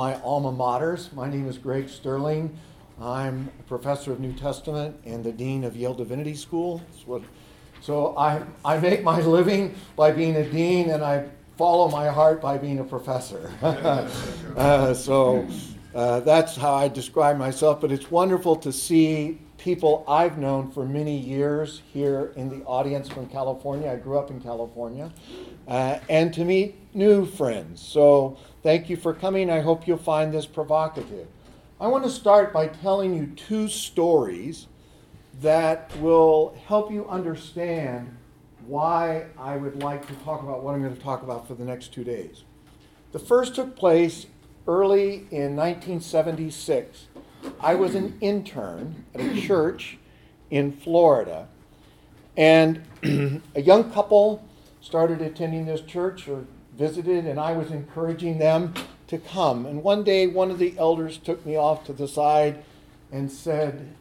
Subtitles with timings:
[0.00, 1.12] my alma maters.
[1.12, 2.56] My name is Greg Sterling.
[3.02, 6.80] I'm a professor of New Testament and the dean of Yale Divinity School.
[7.04, 7.20] What,
[7.82, 11.26] so I, I make my living by being a dean, and I
[11.58, 13.52] follow my heart by being a professor.
[14.56, 15.46] uh, so
[15.94, 17.82] uh, that's how I describe myself.
[17.82, 23.08] But it's wonderful to see people I've known for many years here in the audience
[23.08, 23.90] from California.
[23.90, 25.12] I grew up in California,
[25.68, 27.80] uh, and to meet new friends.
[27.80, 29.50] So thank you for coming.
[29.50, 31.28] I hope you'll find this provocative.
[31.78, 34.66] I want to start by telling you two stories
[35.40, 38.16] that will help you understand
[38.66, 41.64] why I would like to talk about what I'm going to talk about for the
[41.64, 42.44] next two days.
[43.12, 44.26] The first took place
[44.66, 47.08] early in 1976.
[47.60, 49.98] I was an intern at a church
[50.50, 51.48] in Florida,
[52.36, 52.82] and
[53.54, 54.44] a young couple
[54.80, 58.74] started attending this church or visited, and I was encouraging them
[59.08, 59.66] to come.
[59.66, 62.64] And one day, one of the elders took me off to the side
[63.12, 63.94] and said,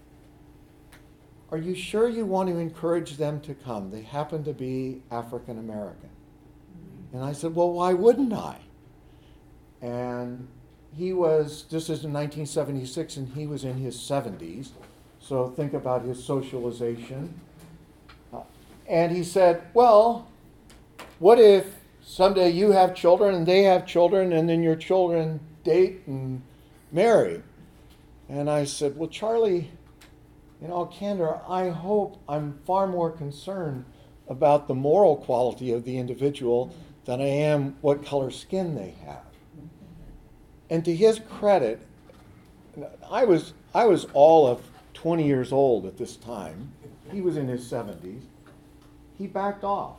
[1.52, 3.89] Are you sure you want to encourage them to come?
[3.92, 6.09] They happen to be African American.
[7.11, 8.59] And I said, Well, why wouldn't I?
[9.81, 10.47] And
[10.95, 14.70] he was, this is in 1976, and he was in his 70s.
[15.20, 17.40] So think about his socialization.
[18.34, 18.42] Uh,
[18.88, 20.28] and he said, Well,
[21.20, 21.66] what if
[22.02, 26.42] someday you have children and they have children, and then your children date and
[26.92, 27.44] marry.
[28.28, 29.70] And I said, Well, Charlie,
[30.62, 33.86] in all candor, I hope I'm far more concerned
[34.28, 36.73] about the moral quality of the individual
[37.06, 39.28] than I am what color skin they have.
[40.70, 41.81] And to his credit,
[43.09, 44.62] I was, I was all of
[44.94, 46.72] 20 years old at this time.
[47.11, 48.22] He was in his 70s.
[49.17, 49.98] He backed off,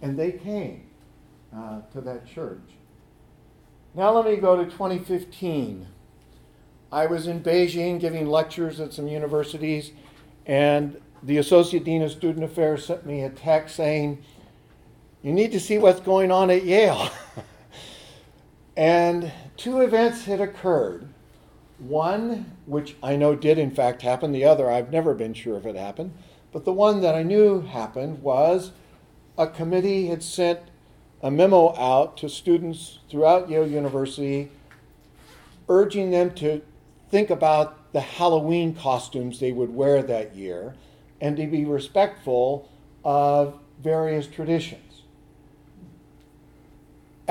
[0.00, 0.84] and they came
[1.56, 2.60] uh, to that church.
[3.94, 5.86] Now let me go to 2015.
[6.90, 9.92] I was in Beijing giving lectures at some universities,
[10.46, 14.22] and the Associate Dean of Student Affairs sent me a text saying,
[15.22, 17.10] You need to see what's going on at Yale.
[18.76, 21.08] and two events had occurred.
[21.78, 25.66] One, which I know did in fact happen, the other, I've never been sure if
[25.66, 26.12] it happened,
[26.52, 28.72] but the one that I knew happened was
[29.36, 30.60] a committee had sent
[31.22, 34.50] a memo out to students throughout Yale University
[35.68, 36.60] urging them to
[37.10, 40.74] think about the Halloween costumes they would wear that year
[41.20, 42.68] and to be respectful
[43.04, 44.91] of various traditions.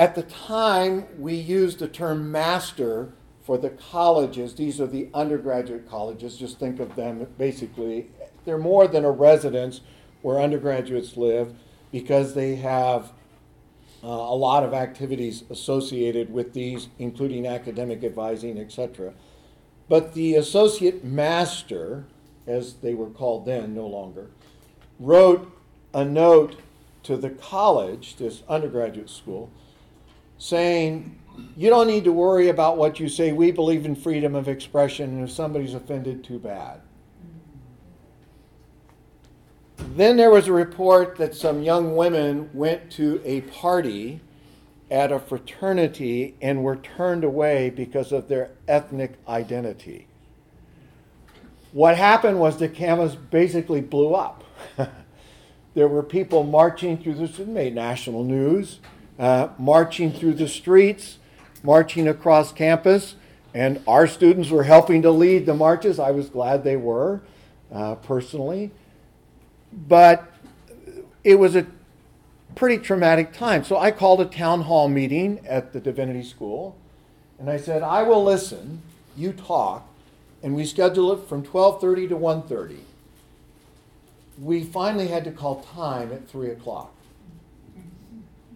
[0.02, 4.56] At the time, we used the term master for the colleges.
[4.56, 6.36] These are the undergraduate colleges.
[6.36, 8.10] Just think of them basically,
[8.44, 9.80] they're more than a residence
[10.22, 11.54] where undergraduates live
[11.92, 13.12] because they have
[14.02, 19.14] uh, a lot of activities associated with these, including academic advising, etc.
[19.88, 22.06] But the associate master,
[22.44, 24.32] as they were called then, no longer,
[24.98, 25.56] wrote
[25.94, 26.56] a note
[27.04, 29.48] to the college, this undergraduate school,
[30.42, 31.16] saying,
[31.56, 33.32] You don't need to worry about what you say.
[33.32, 36.80] We believe in freedom of expression, and if somebody's offended, too bad.
[39.76, 44.20] Then there was a report that some young women went to a party
[44.90, 50.06] at a fraternity and were turned away because of their ethnic identity.
[51.72, 54.44] What happened was the campus basically blew up.
[55.74, 58.80] there were people marching through this, it made national news,
[59.22, 61.18] uh, marching through the streets,
[61.62, 63.14] marching across campus,
[63.54, 66.00] and our students were helping to lead the marches.
[66.00, 67.20] I was glad they were,
[67.72, 68.72] uh, personally.
[69.72, 70.28] But
[71.22, 71.66] it was a
[72.56, 73.62] pretty traumatic time.
[73.62, 76.74] So I called a town hall meeting at the Divinity School,
[77.38, 78.82] and I said, "I will listen.
[79.16, 79.86] You talk."
[80.42, 82.80] And we scheduled it from 12:30 to 1:30.
[84.42, 86.92] We finally had to call time at three o'clock.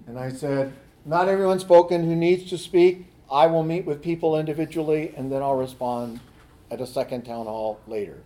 [0.06, 0.72] And I said,
[1.05, 3.06] "Not everyone's spoken who needs to speak.
[3.31, 6.21] I will meet with people individually, and then I'll respond
[6.71, 8.22] at a second town hall later."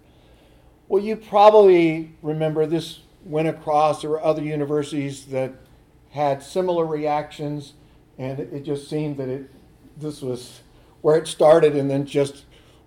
[0.88, 4.00] Well, you probably remember this went across.
[4.00, 5.52] There were other universities that
[6.10, 7.74] had similar reactions,
[8.18, 9.50] and it, just seemed that it
[9.96, 10.60] this was
[11.00, 12.44] where it started and then just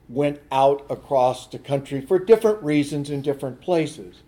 [0.09, 4.21] went out across the country for different reasons in different places.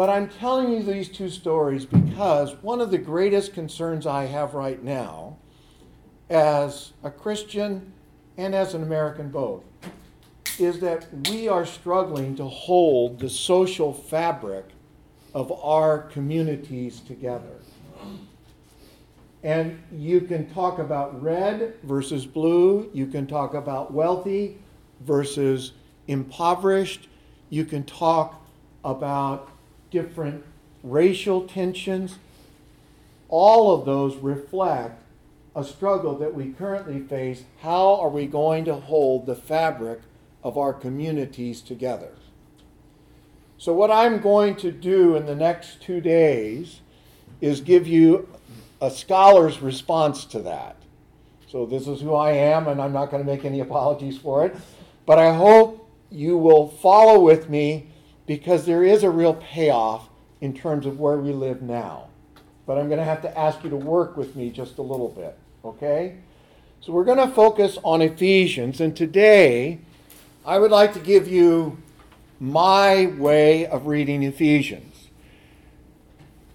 [0.00, 4.54] But I'm telling you these two stories because one of the greatest concerns I have
[4.54, 5.36] right now,
[6.30, 7.92] as a Christian
[8.38, 9.62] and as an American both,
[10.58, 14.64] is that we are struggling to hold the social fabric
[15.34, 17.60] of our communities together.
[19.42, 22.88] And you can talk about red versus blue.
[22.94, 24.56] You can talk about wealthy
[25.00, 25.72] versus
[26.08, 27.06] impoverished.
[27.50, 28.42] You can talk
[28.82, 29.50] about
[29.90, 30.44] different
[30.82, 32.18] racial tensions.
[33.28, 35.02] All of those reflect
[35.54, 37.44] a struggle that we currently face.
[37.62, 40.00] How are we going to hold the fabric
[40.42, 42.12] of our communities together?
[43.58, 46.80] So, what I'm going to do in the next two days
[47.40, 48.28] is give you
[48.80, 50.76] a scholar's response to that.
[51.46, 54.46] So, this is who I am, and I'm not going to make any apologies for
[54.46, 54.56] it.
[55.04, 57.88] But I hope you will follow with me
[58.30, 60.08] because there is a real payoff
[60.40, 62.06] in terms of where we live now.
[62.64, 65.08] But I'm going to have to ask you to work with me just a little
[65.08, 66.14] bit, okay?
[66.80, 69.80] So, we're going to focus on Ephesians, and today
[70.46, 71.78] I would like to give you
[72.38, 75.08] my way of reading Ephesians.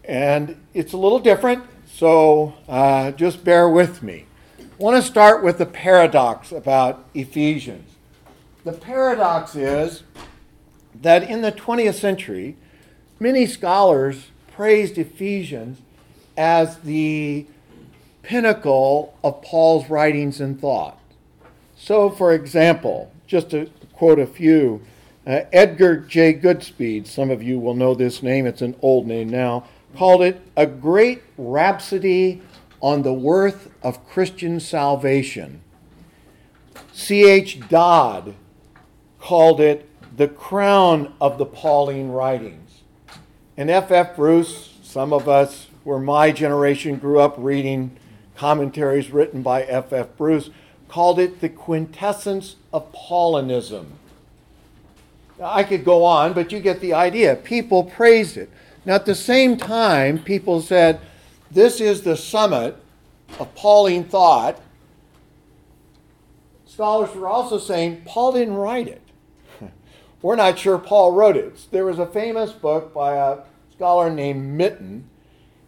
[0.05, 4.27] And it's a little different, so uh, just bear with me.
[4.61, 7.95] I want to start with the paradox about Ephesians.
[8.63, 10.03] The paradox is
[11.01, 12.55] that in the 20th century,
[13.19, 15.79] many scholars praised Ephesians
[16.37, 17.45] as the
[18.23, 20.99] pinnacle of Paul's writings and thought.
[21.77, 24.81] So, for example, just to quote a few,
[25.27, 26.33] uh, Edgar J.
[26.33, 29.65] Goodspeed, some of you will know this name, it's an old name now,
[29.95, 32.41] called it a great rhapsody
[32.81, 35.61] on the worth of Christian salvation.
[36.93, 37.67] C.H.
[37.67, 38.35] Dodd
[39.19, 42.81] called it the crown of the Pauline writings.
[43.57, 43.91] And F.F.
[43.91, 44.15] F.
[44.15, 47.95] Bruce, some of us who are my generation grew up reading
[48.35, 49.93] commentaries written by F.F.
[49.93, 50.17] F.
[50.17, 50.49] Bruce,
[50.87, 53.85] called it the quintessence of Paulinism.
[55.41, 57.35] I could go on, but you get the idea.
[57.35, 58.49] People praised it.
[58.85, 61.01] Now, at the same time, people said,
[61.51, 62.77] This is the summit
[63.39, 64.61] of Pauline thought.
[66.65, 69.01] Scholars were also saying, Paul didn't write it.
[70.25, 71.67] We're not sure Paul wrote it.
[71.69, 73.39] There was a famous book by a
[73.71, 75.07] scholar named Mitton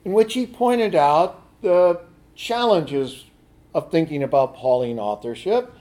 [0.04, 2.01] in which he pointed out the
[2.33, 3.25] challenges
[3.74, 5.74] of thinking about Pauline authorship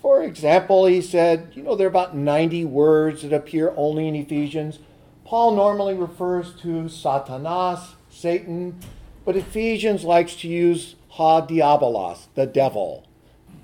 [0.00, 4.14] for example, he said, you know, there are about 90 words that appear only in
[4.14, 4.78] Ephesians.
[5.24, 8.78] Paul normally refers to Satanas, Satan,
[9.24, 13.06] but Ephesians likes to use ha diabolos, the devil.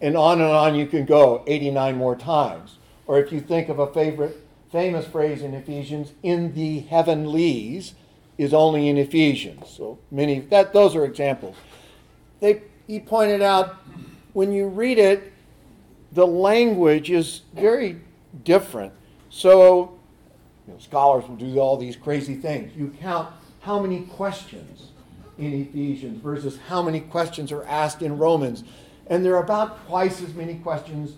[0.00, 2.78] And on and on you can go 89 more times.
[3.06, 4.43] Or if you think of a favorite
[4.74, 7.94] famous phrase in Ephesians, in the heavenlies
[8.36, 9.70] is only in Ephesians.
[9.70, 11.54] So many that those are examples.
[12.40, 13.76] They he pointed out
[14.32, 15.32] when you read it,
[16.10, 18.00] the language is very
[18.42, 18.92] different.
[19.30, 19.96] So,
[20.66, 22.76] you know, scholars will do all these crazy things.
[22.76, 24.88] You count how many questions
[25.38, 28.64] in Ephesians versus how many questions are asked in Romans.
[29.06, 31.12] And there are about twice as many questions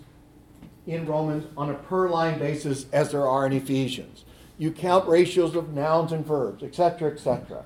[0.87, 4.23] in Romans on a per line basis as there are in Ephesians.
[4.57, 7.63] You count ratios of nouns and verbs, etc., etc.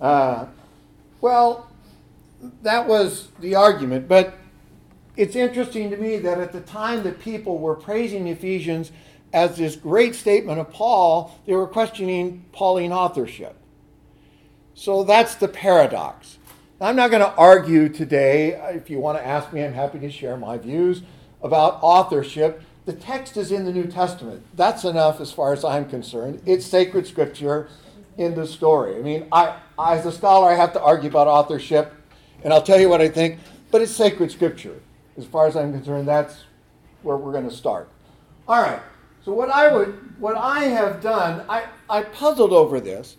[0.00, 0.46] Uh,
[1.20, 1.68] well,
[2.62, 4.34] that was the argument, but
[5.16, 8.92] it's interesting to me that at the time that people were praising Ephesians
[9.32, 13.56] as this great statement of Paul, they were questioning Pauline authorship.
[14.74, 16.38] So that's the paradox.
[16.80, 18.52] I'm not going to argue today.
[18.74, 21.02] If you want to ask me, I'm happy to share my views
[21.42, 22.62] about authorship.
[22.84, 24.44] The text is in the New Testament.
[24.54, 26.42] That's enough as far as I'm concerned.
[26.46, 27.68] It's sacred scripture
[28.18, 28.96] in the story.
[28.96, 31.94] I mean, I, as a scholar, I have to argue about authorship,
[32.42, 33.38] and I'll tell you what I think,
[33.70, 34.80] but it's sacred scripture
[35.16, 36.44] as far as I'm concerned, that's
[37.02, 37.88] where we're going to start.
[38.48, 38.80] All right.
[39.24, 43.16] So what I would, what I have done, I, I puzzled over this,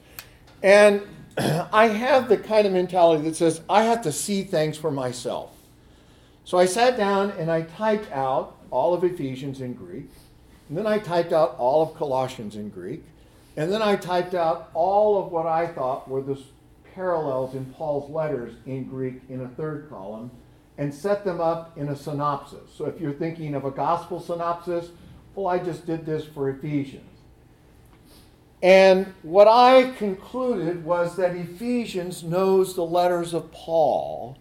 [0.61, 1.01] and
[1.37, 5.52] I have the kind of mentality that says I have to see things for myself.
[6.45, 10.09] So I sat down and I typed out all of Ephesians in Greek,
[10.67, 13.03] and then I typed out all of Colossians in Greek,
[13.55, 16.39] and then I typed out all of what I thought were the
[16.95, 20.31] parallels in Paul's letters in Greek in a third column,
[20.77, 22.71] and set them up in a synopsis.
[22.75, 24.89] So if you're thinking of a gospel synopsis,
[25.35, 27.09] well, I just did this for Ephesians.
[28.61, 34.37] And what I concluded was that Ephesians knows the letters of Paul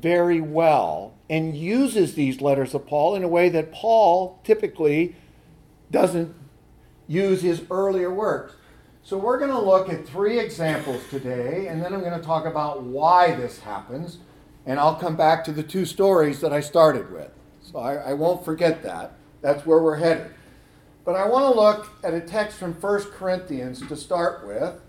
[0.00, 5.16] very well and uses these letters of Paul in a way that Paul typically
[5.90, 6.34] doesn't
[7.06, 8.54] use his earlier works.
[9.02, 12.44] So we're going to look at three examples today, and then I'm going to talk
[12.44, 14.18] about why this happens
[14.66, 17.30] and I'll come back to the two stories that I started with.
[17.62, 19.12] So I, I won't forget that.
[19.40, 20.34] That's where we're headed.
[21.04, 24.80] But I want to look at a text from 1 Corinthians to start with.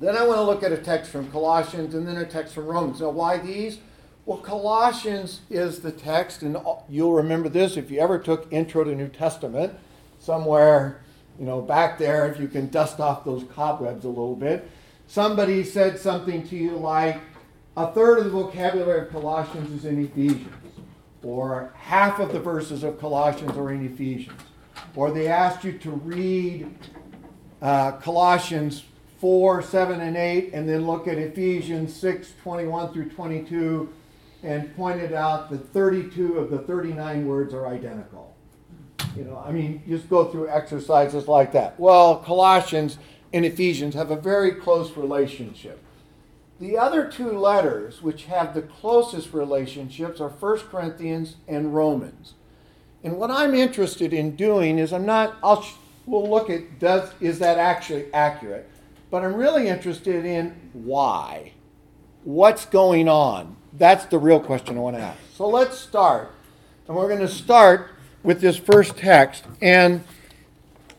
[0.00, 2.66] Then I want to look at a text from Colossians and then a text from
[2.66, 3.00] Romans.
[3.00, 3.78] Now, why these?
[4.28, 8.94] Well, Colossians is the text, and you'll remember this if you ever took Intro to
[8.94, 9.72] New Testament
[10.18, 11.00] somewhere,
[11.40, 14.70] you know, back there, if you can dust off those cobwebs a little bit.
[15.06, 17.22] Somebody said something to you like,
[17.74, 20.52] a third of the vocabulary of Colossians is in Ephesians,
[21.22, 24.42] or half of the verses of Colossians are in Ephesians,
[24.94, 26.68] or they asked you to read
[27.62, 28.84] uh, Colossians
[29.22, 33.88] 4, 7, and 8, and then look at Ephesians 6, 21 through 22,
[34.42, 38.36] and pointed out that 32 of the 39 words are identical.
[39.16, 41.78] You know, I mean, just go through exercises like that.
[41.78, 42.98] Well, Colossians
[43.32, 45.82] and Ephesians have a very close relationship.
[46.60, 52.34] The other two letters which have the closest relationships are 1 Corinthians and Romans.
[53.04, 55.64] And what I'm interested in doing is I'm not, I'll,
[56.06, 58.68] we'll look at does, is that actually accurate?
[59.10, 61.52] But I'm really interested in why.
[62.24, 63.56] What's going on?
[63.78, 65.18] That's the real question I want to ask.
[65.34, 66.32] So let's start.
[66.88, 67.90] And we're going to start
[68.24, 69.44] with this first text.
[69.62, 70.02] And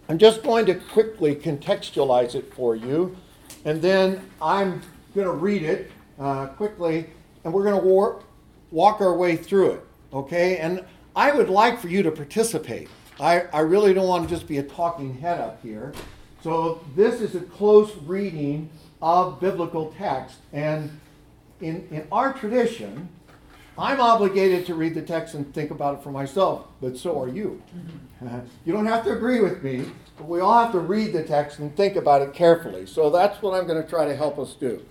[0.08, 3.18] I'm just going to quickly contextualize it for you.
[3.66, 4.82] And then I'm
[5.14, 7.08] going to read it uh, quickly.
[7.44, 8.24] And we're going to war-
[8.72, 9.86] walk our way through it.
[10.14, 10.58] Okay?
[10.58, 10.86] And
[11.18, 12.88] I would like for you to participate.
[13.20, 15.92] I, I really don't want to just be a talking head up here.
[16.42, 18.70] So this is a close reading
[19.02, 20.38] of biblical text.
[20.54, 20.98] And
[21.62, 23.10] in, in our tradition,
[23.78, 27.30] I'm obligated to read the text and think about it for myself, but so are
[27.30, 27.62] you.
[28.22, 28.40] Mm-hmm.
[28.66, 29.86] you don't have to agree with me,
[30.18, 32.86] but we all have to read the text and think about it carefully.
[32.86, 34.86] So that's what I'm going to try to help us do.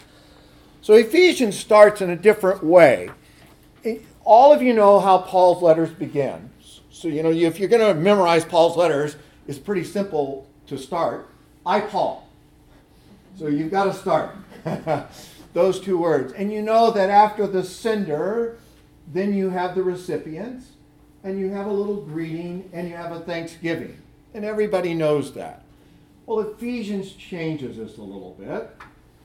[0.81, 3.11] So Ephesians starts in a different way.
[4.25, 6.51] All of you know how Paul's letters begin.
[6.91, 11.29] So, you know, if you're going to memorize Paul's letters, it's pretty simple to start.
[11.65, 12.29] I, Paul.
[13.39, 14.35] So you've got to start.
[15.59, 16.33] Those two words.
[16.35, 18.59] And you know that after the sender,
[19.13, 20.67] then you have the recipients,
[21.25, 24.01] and you have a little greeting, and you have a thanksgiving.
[24.35, 25.65] And everybody knows that.
[26.27, 28.71] Well, Ephesians changes this a little bit.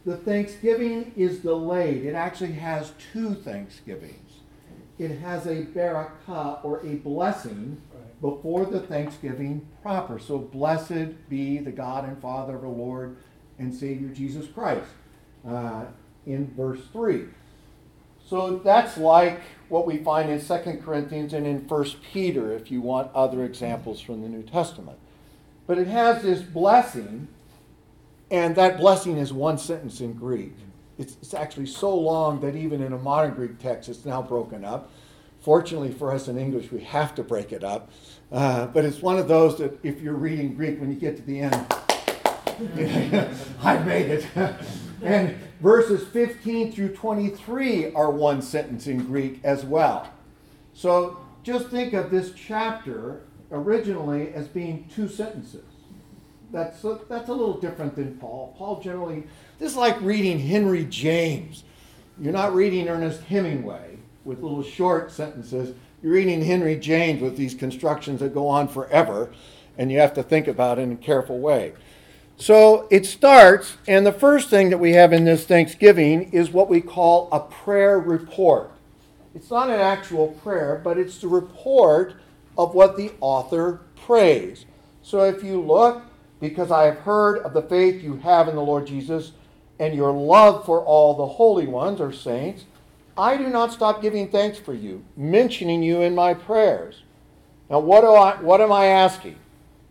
[0.08, 2.04] The thanksgiving is delayed.
[2.04, 4.40] It actually has two thanksgivings.
[4.98, 7.80] It has a barakah, or a blessing,
[8.22, 10.18] before the thanksgiving proper.
[10.18, 13.18] So blessed be the God and Father of our Lord
[13.60, 14.90] and Savior Jesus Christ
[15.48, 15.86] uh,
[16.26, 17.26] in verse 3.
[18.28, 22.82] So that's like what we find in 2 Corinthians and in 1 Peter if you
[22.82, 24.98] want other examples from the New Testament.
[25.68, 27.28] But it has this blessing,
[28.32, 30.54] and that blessing is one sentence in Greek.
[30.98, 34.64] It's, it's actually so long that even in a modern Greek text, it's now broken
[34.64, 34.92] up.
[35.42, 37.92] Fortunately for us in English, we have to break it up.
[38.32, 41.22] Uh, but it's one of those that if you're reading Greek, when you get to
[41.24, 41.56] the end,
[43.64, 44.26] I made it.
[45.04, 50.10] and verses 15 through 23 are one sentence in Greek as well.
[50.74, 55.66] So just think of this chapter originally as being two sentences.
[56.52, 58.56] That's a, that's a little different than Paul.
[58.58, 59.24] Paul generally,
[59.60, 61.64] this is like reading Henry James.
[62.20, 65.76] You're not reading Ernest Hemingway with little short sentences.
[66.02, 69.32] You're reading Henry James with these constructions that go on forever,
[69.78, 71.74] and you have to think about it in a careful way.
[72.38, 76.70] So it starts, and the first thing that we have in this Thanksgiving is what
[76.70, 78.72] we call a prayer report.
[79.36, 82.16] It's not an actual prayer, but it's the report
[82.58, 84.66] of what the author prays.
[85.02, 86.04] So if you look,
[86.40, 89.32] because I have heard of the faith you have in the Lord Jesus
[89.80, 92.66] and your love for all the holy ones or saints,
[93.18, 97.04] I do not stop giving thanks for you, mentioning you in my prayers.
[97.70, 99.38] Now, what, do I, what am I asking?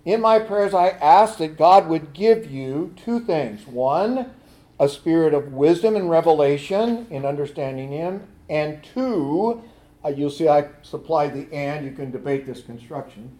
[0.04, 3.66] In my prayers, I ask that God would give you two things.
[3.66, 4.32] One,
[4.80, 8.26] a spirit of wisdom and revelation in understanding Him.
[8.50, 9.62] And two,
[10.04, 13.38] uh, you'll see I supplied the and, you can debate this construction.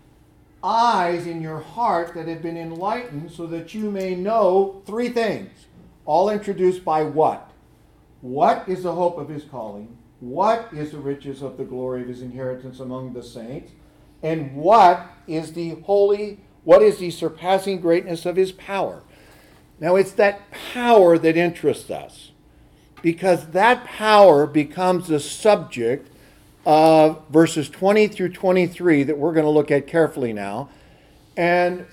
[0.63, 5.67] Eyes in your heart that have been enlightened so that you may know three things,
[6.05, 7.51] all introduced by what?
[8.21, 9.99] What is the hope of his calling?
[10.21, 13.73] What is the riches of the glory of his inheritance among the saints?
[14.23, 19.03] And what is the holy, what is the surpassing greatness of his power?
[19.81, 22.31] Now, it's that power that interests us
[23.03, 26.09] because that power becomes the subject
[26.65, 30.69] of verses 20 through 23 that we're going to look at carefully now.
[31.37, 31.87] And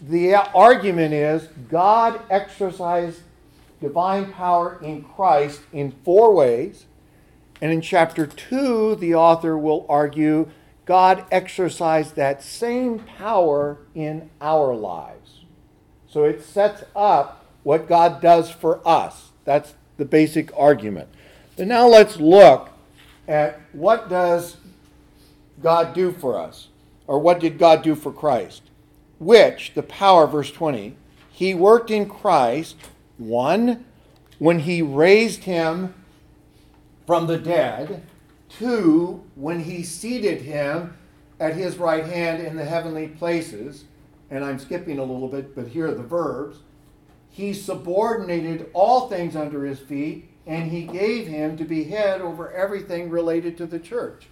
[0.00, 3.20] the argument is God exercised
[3.80, 6.84] divine power in Christ in four ways.
[7.60, 10.48] And in chapter 2, the author will argue
[10.86, 15.44] God exercised that same power in our lives.
[16.08, 19.30] So it sets up what God does for us.
[19.44, 21.08] That's the basic argument.
[21.56, 22.70] But now let's look
[23.28, 24.56] at what does
[25.62, 26.68] God do for us?
[27.06, 28.62] Or what did God do for Christ?
[29.18, 30.96] Which, the power, verse 20,
[31.30, 32.76] he worked in Christ,
[33.18, 33.84] one,
[34.38, 35.94] when he raised him
[37.06, 38.02] from the dead,
[38.58, 40.96] two, when he seated him
[41.38, 43.84] at his right hand in the heavenly places,
[44.30, 46.58] and I'm skipping a little bit, but here are the verbs.
[47.30, 52.52] He subordinated all things under his feet, and he gave him to be head over
[52.52, 54.26] everything related to the church.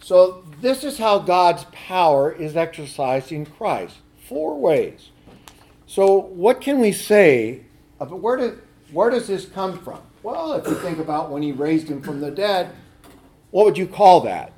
[0.00, 3.96] So, this is how God's power is exercised in Christ.
[4.28, 5.10] Four ways.
[5.86, 7.62] So, what can we say?
[7.98, 8.58] Where, did,
[8.92, 10.00] where does this come from?
[10.22, 12.70] Well, if you think about when he raised him from the dead,
[13.50, 14.52] what would you call that?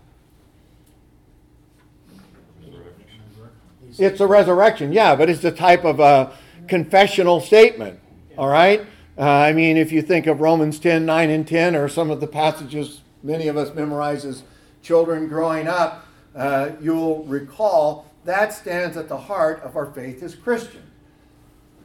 [3.98, 6.32] It's a resurrection, yeah, but it's a type of a
[6.68, 7.98] confessional statement,
[8.36, 8.86] all right?
[9.16, 12.20] Uh, I mean, if you think of Romans 10, 9, and 10, or some of
[12.20, 14.44] the passages many of us memorize as
[14.82, 20.34] children growing up, uh, you'll recall that stands at the heart of our faith as
[20.34, 20.84] Christians.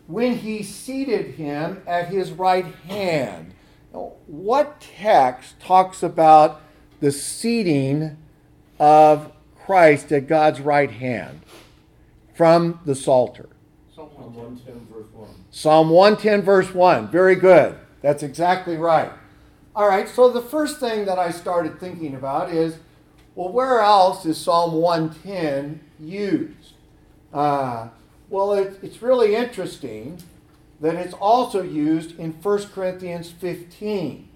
[0.08, 3.54] When he seated him at his right hand,
[3.92, 6.62] what text talks about
[7.04, 8.18] the seating
[8.80, 9.32] of
[9.66, 11.42] Christ at God's right hand?
[12.34, 13.50] from the Psalter.
[13.96, 15.30] Psalm 110, verse 1.
[15.52, 17.08] Psalm 110, verse 1.
[17.10, 17.78] Very good.
[18.02, 19.12] That's exactly right.
[19.76, 22.78] All right, so the first thing that I started thinking about is
[23.36, 26.74] well, where else is Psalm 110 used?
[27.34, 27.90] Uh,
[28.30, 30.22] well, it, it's really interesting
[30.80, 34.30] that it's also used in 1 Corinthians 15.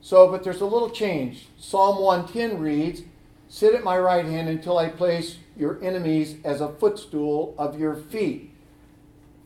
[0.00, 1.48] So, but there's a little change.
[1.58, 3.02] Psalm 110 reads,
[3.48, 7.94] Sit at my right hand until I place your enemies as a footstool of your
[7.94, 8.54] feet.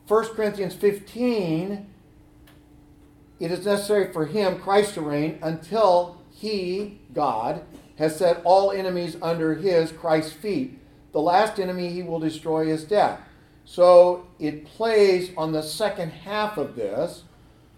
[0.07, 1.87] 1 Corinthians 15,
[3.39, 7.63] it is necessary for him, Christ, to reign until he, God,
[7.97, 10.79] has set all enemies under his, Christ's feet.
[11.13, 13.21] The last enemy he will destroy is death.
[13.65, 17.23] So it plays on the second half of this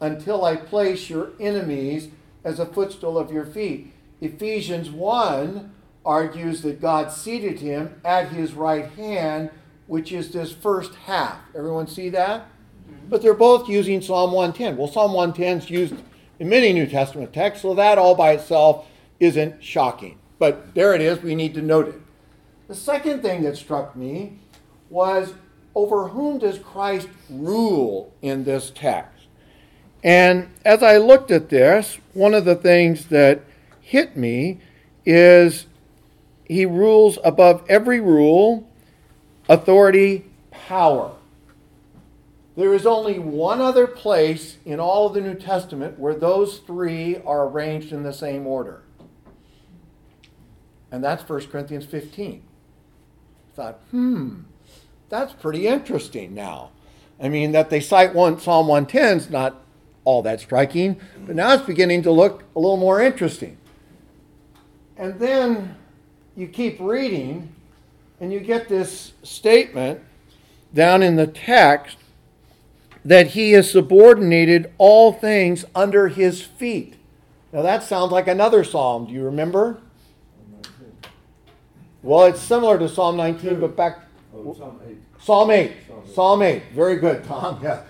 [0.02, 2.10] until I place your enemies
[2.46, 3.92] as a footstool of your feet.
[4.22, 5.74] Ephesians 1
[6.06, 9.50] argues that God seated him at his right hand,
[9.88, 11.40] which is this first half.
[11.56, 12.42] Everyone see that?
[12.42, 13.10] Mm-hmm.
[13.10, 14.78] But they're both using Psalm 110.
[14.78, 15.96] Well, Psalm 110 is used
[16.40, 18.88] in many New Testament texts, so that all by itself
[19.20, 20.20] isn't shocking.
[20.38, 21.96] But there it is, we need to note it.
[22.68, 24.40] The second thing that struck me
[24.90, 25.34] was
[25.74, 29.15] over whom does Christ rule in this text?
[30.06, 33.42] And as I looked at this, one of the things that
[33.82, 34.60] hit me
[35.04, 35.66] is
[36.46, 38.70] he rules above every rule,
[39.50, 41.16] authority, power.
[42.56, 47.18] There is only one other place in all of the New Testament where those three
[47.26, 48.84] are arranged in the same order.
[50.92, 52.44] And that's 1 Corinthians 15.
[52.44, 54.42] I thought, hmm,
[55.10, 56.70] that's pretty interesting now.
[57.20, 59.65] I mean, that they cite one Psalm 110 is not
[60.06, 63.58] all that striking, but now it's beginning to look a little more interesting.
[64.98, 65.76] And then
[66.36, 67.54] you keep reading
[68.22, 70.00] and you get this statement
[70.74, 71.98] down in the text
[73.04, 76.96] that he has subordinated all things under his feet.
[77.52, 79.08] Now that sounds like another psalm.
[79.08, 79.80] Do you remember?
[82.02, 84.02] Well, it's similar to Psalm 19, but back.
[84.36, 84.98] Oh, Psalm 8.
[85.20, 85.74] Psalm 8.
[86.14, 86.64] Psalm 8.
[86.74, 87.60] Very good, Tom.
[87.64, 87.82] Yeah.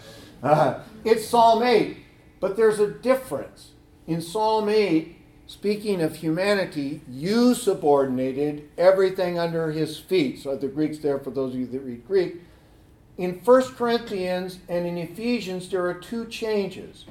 [0.41, 1.97] Uh, it's Psalm 8,
[2.39, 3.71] but there's a difference.
[4.08, 5.15] In Psalm 8,
[5.48, 10.39] speaking of humanity, you subordinated everything under his feet.
[10.39, 12.36] So the Greek's there for those of you that read Greek.
[13.17, 17.06] In 1 Corinthians and in Ephesians, there are two changes.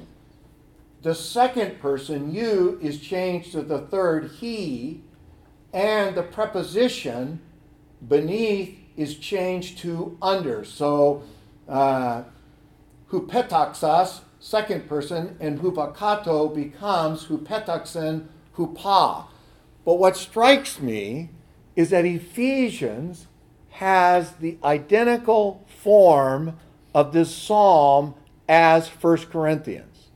[1.01, 5.01] The second person, you, is changed to the third, he,
[5.73, 7.41] and the preposition
[8.07, 10.63] beneath is changed to under.
[10.63, 11.23] So,
[11.67, 12.23] uh,
[13.11, 19.25] hupetaxas second person, and hupakato becomes hupetaxen hupa.
[19.83, 21.31] But what strikes me
[21.75, 23.25] is that Ephesians
[23.71, 26.57] has the identical form
[26.93, 28.13] of this psalm
[28.47, 30.09] as 1 Corinthians.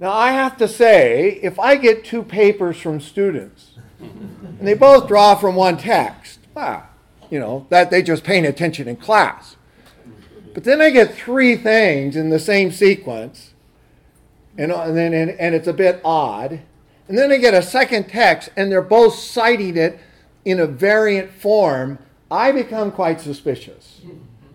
[0.00, 5.06] Now, I have to say, if I get two papers from students and they both
[5.06, 6.88] draw from one text, wow,
[7.30, 9.55] you know, that they just paying attention in class.
[10.56, 13.52] But then I get three things in the same sequence,
[14.56, 16.62] and, and then and, and it's a bit odd.
[17.08, 20.00] And then I get a second text, and they're both citing it
[20.46, 21.98] in a variant form.
[22.30, 24.00] I become quite suspicious.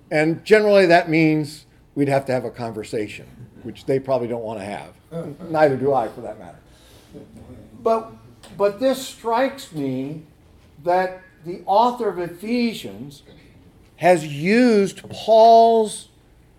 [0.09, 3.27] And generally, that means we'd have to have a conversation,
[3.61, 4.95] which they probably don't want to have.
[5.51, 6.57] Neither do I, for that matter.
[7.83, 8.11] But,
[8.57, 10.23] but this strikes me
[10.83, 13.21] that the author of Ephesians
[14.01, 16.07] has used Paul's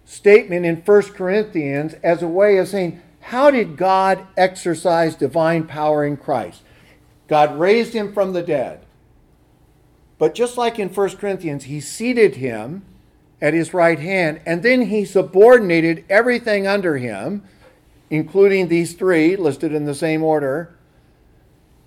[0.05, 6.05] statement in 1 Corinthians as a way of saying, how did God exercise divine power
[6.07, 6.63] in Christ?
[7.27, 8.87] God raised him from the dead.
[10.19, 12.85] But just like in 1 Corinthians, he seated him
[13.41, 17.43] at his right hand, and then he subordinated everything under him,
[18.09, 20.77] including these three listed in the same order.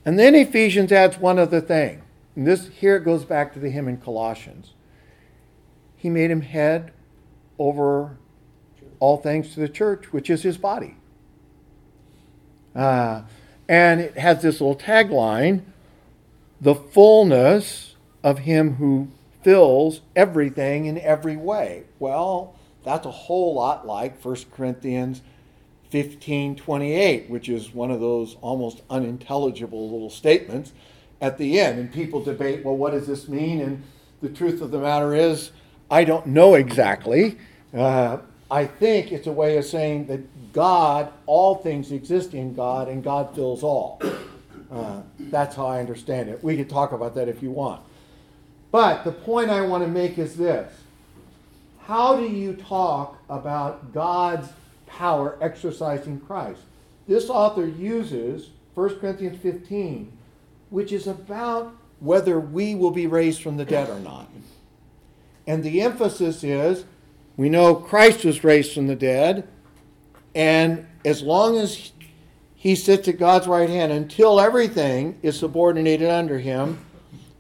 [0.04, 2.02] And then Ephesians adds one other thing.
[2.36, 4.75] And this here it goes back to the hymn in Colossians.
[6.06, 6.92] He made him head
[7.58, 8.16] over
[9.00, 10.98] all things to the church, which is his body.
[12.76, 13.24] Uh,
[13.68, 15.64] and it has this little tagline
[16.62, 19.08] the fullness of him who
[19.42, 21.86] fills everything in every way.
[21.98, 25.24] Well, that's a whole lot like 1 Corinthians
[25.90, 30.72] 15 28, which is one of those almost unintelligible little statements
[31.20, 31.80] at the end.
[31.80, 33.60] And people debate, well, what does this mean?
[33.60, 33.82] And
[34.22, 35.50] the truth of the matter is,
[35.90, 37.38] I don't know exactly.
[37.74, 38.18] Uh,
[38.50, 43.04] I think it's a way of saying that God, all things exist in God, and
[43.04, 44.02] God fills all.
[44.72, 46.44] Uh, that's how I understand it.
[46.44, 47.82] We could talk about that if you want.
[48.72, 50.74] But the point I want to make is this
[51.82, 54.50] How do you talk about God's
[54.88, 56.62] power exercising Christ?
[57.08, 60.12] This author uses 1 Corinthians 15,
[60.72, 64.30] which is about whether we will be raised from the dead or not.
[65.48, 66.86] And the emphasis is
[67.38, 69.48] we know Christ was raised from the dead,
[70.34, 71.92] and as long as
[72.56, 76.80] he sits at God's right hand, until everything is subordinated under him,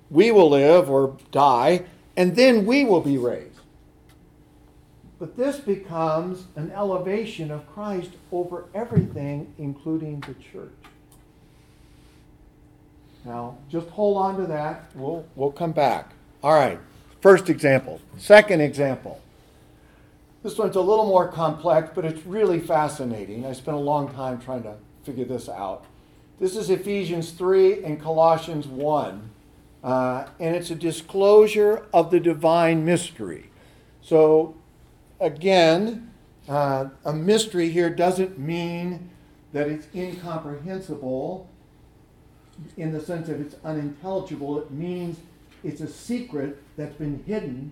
[0.09, 3.55] we will live or die, and then we will be raised.
[5.17, 10.71] But this becomes an elevation of Christ over everything, including the church.
[13.23, 14.91] Now, just hold on to that.
[14.93, 16.11] We'll, we'll come back.
[16.43, 16.79] All right.
[17.25, 17.99] First example.
[18.19, 19.19] Second example.
[20.43, 23.47] This one's a little more complex, but it's really fascinating.
[23.47, 25.85] I spent a long time trying to figure this out.
[26.39, 29.27] This is Ephesians 3 and Colossians 1,
[29.83, 33.49] uh, and it's a disclosure of the divine mystery.
[34.03, 34.53] So,
[35.19, 36.11] again,
[36.47, 39.09] uh, a mystery here doesn't mean
[39.51, 41.49] that it's incomprehensible
[42.77, 44.59] in the sense that it's unintelligible.
[44.59, 45.17] It means
[45.65, 47.71] it's a secret that's been hidden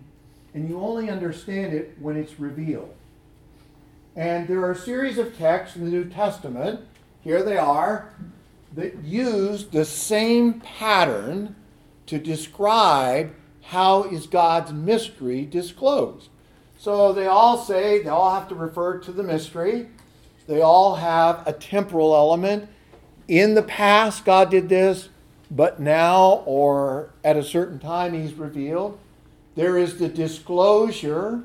[0.53, 2.93] and you only understand it when it's revealed.
[4.15, 6.81] And there are a series of texts in the New Testament,
[7.21, 8.09] here they are,
[8.75, 11.55] that use the same pattern
[12.07, 16.29] to describe how is God's mystery disclosed.
[16.77, 19.87] So they all say, they all have to refer to the mystery.
[20.47, 22.69] They all have a temporal element.
[23.27, 25.07] In the past, God did this,
[25.53, 28.97] but now or at a certain time, He's revealed.
[29.55, 31.43] There is the disclosure,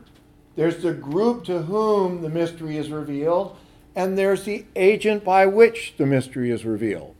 [0.56, 3.56] there's the group to whom the mystery is revealed,
[3.94, 7.14] and there's the agent by which the mystery is revealed.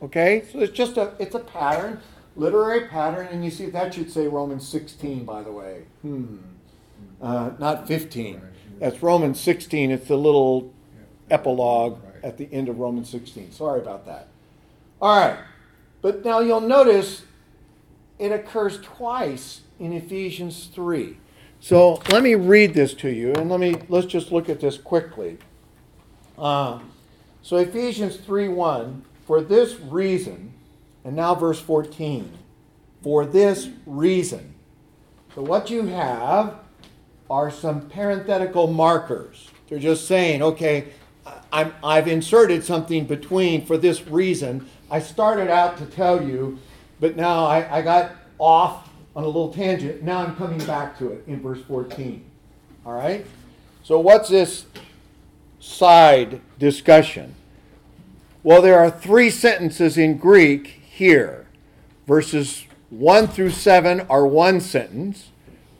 [0.00, 0.44] Okay?
[0.52, 2.00] So it's just a it's a pattern,
[2.36, 5.82] literary pattern, and you see that should say Romans 16, by the way.
[6.02, 6.36] Hmm.
[7.20, 8.40] Uh, not 15.
[8.78, 9.90] That's Romans 16.
[9.90, 10.72] It's the little
[11.30, 13.52] epilogue at the end of Romans 16.
[13.52, 14.28] Sorry about that.
[15.00, 15.38] All right.
[16.02, 17.22] But now you'll notice
[18.18, 21.16] it occurs twice in Ephesians 3.
[21.60, 24.76] So let me read this to you, and let me let's just look at this
[24.76, 25.38] quickly.
[26.36, 26.80] Uh,
[27.40, 30.52] so Ephesians 3 1, for this reason,
[31.04, 32.32] and now verse 14,
[33.00, 34.54] for this reason.
[35.34, 36.56] So what you have
[37.30, 39.48] are some parenthetical markers.
[39.68, 40.88] They're just saying, okay,
[41.52, 44.68] I'm, I've inserted something between for this reason.
[44.92, 46.58] I started out to tell you,
[47.00, 50.02] but now I, I got off on a little tangent.
[50.02, 52.22] Now I'm coming back to it in verse 14.
[52.84, 53.24] All right?
[53.82, 54.66] So, what's this
[55.60, 57.34] side discussion?
[58.42, 61.46] Well, there are three sentences in Greek here.
[62.06, 65.30] Verses 1 through 7 are one sentence,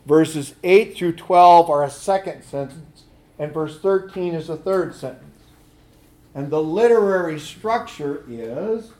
[0.06, 3.02] verses 8 through 12 are a second sentence,
[3.38, 5.42] and verse 13 is a third sentence.
[6.34, 8.92] And the literary structure is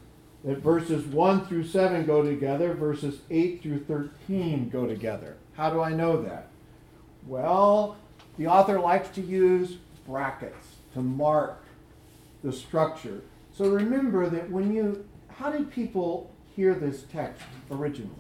[0.45, 5.37] that verses 1 through 7 go together, verses 8 through 13 go together.
[5.55, 6.49] How do I know that?
[7.27, 7.97] Well,
[8.39, 9.77] the author likes to use
[10.07, 11.63] brackets to mark
[12.43, 13.21] the structure.
[13.53, 18.11] So remember that when you, how did people hear this text originally?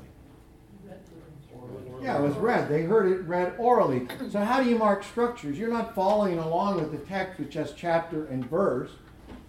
[2.02, 2.68] Yeah, it was read.
[2.68, 4.08] They heard it read orally.
[4.30, 5.56] So how do you mark structures?
[5.58, 8.90] You're not following along with the text, which has chapter and verse.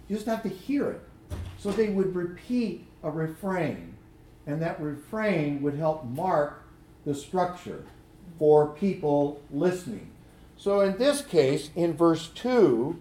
[0.08, 1.00] You just have to hear it.
[1.64, 3.94] So they would repeat a refrain,
[4.46, 6.62] and that refrain would help mark
[7.06, 7.86] the structure
[8.38, 10.10] for people listening.
[10.58, 13.00] So in this case, in verse 2,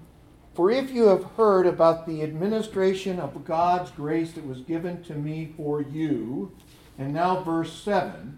[0.54, 5.14] for if you have heard about the administration of God's grace that was given to
[5.14, 6.54] me for you,
[6.98, 8.38] and now verse 7,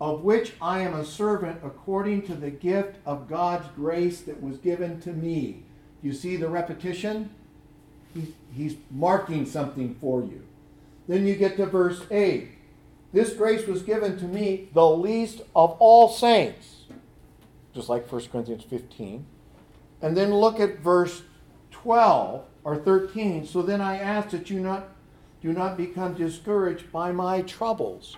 [0.00, 4.58] of which I am a servant according to the gift of God's grace that was
[4.58, 5.62] given to me.
[6.02, 7.30] You see the repetition?
[8.52, 10.42] He, he's marking something for you.
[11.06, 12.50] Then you get to verse 8.
[13.12, 16.84] This grace was given to me, the least of all saints.
[17.74, 19.24] Just like 1 Corinthians 15.
[20.02, 21.22] And then look at verse
[21.70, 23.46] 12 or 13.
[23.46, 24.88] So then I ask that you not
[25.40, 28.16] do not become discouraged by my troubles.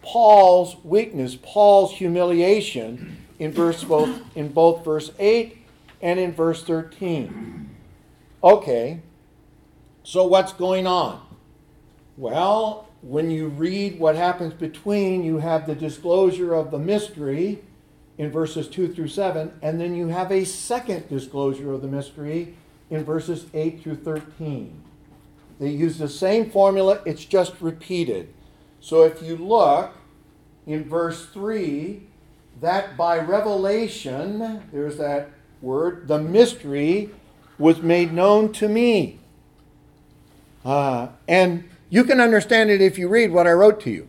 [0.00, 5.58] Paul's weakness, Paul's humiliation in verse both in both verse 8
[6.00, 7.68] and in verse 13.
[8.42, 9.00] Okay.
[10.02, 11.20] So what's going on?
[12.16, 17.62] Well, when you read what happens between, you have the disclosure of the mystery
[18.18, 22.54] in verses 2 through 7, and then you have a second disclosure of the mystery
[22.90, 24.82] in verses 8 through 13.
[25.58, 28.32] They use the same formula, it's just repeated.
[28.80, 29.92] So if you look
[30.66, 32.02] in verse 3,
[32.60, 35.30] that by revelation, there's that
[35.62, 37.10] word, the mystery
[37.58, 39.19] was made known to me.
[40.64, 44.08] Uh, and you can understand it if you read what I wrote to you.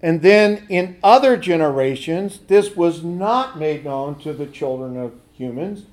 [0.00, 5.86] And then in other generations, this was not made known to the children of humans,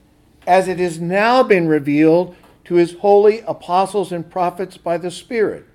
[0.45, 5.65] as it has now been revealed to his holy apostles and prophets by the Spirit.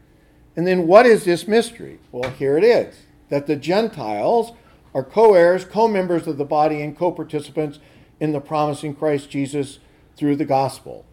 [0.56, 1.98] And then what is this mystery?
[2.12, 4.52] Well, here it is that the Gentiles
[4.94, 7.78] are co heirs, co members of the body, and co participants
[8.18, 9.78] in the promise in Christ Jesus
[10.16, 11.04] through the gospel.